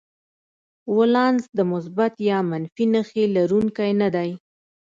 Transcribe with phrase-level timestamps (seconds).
[0.97, 4.29] ولانس د مثبت یا منفي نښې لرونکی نه دی.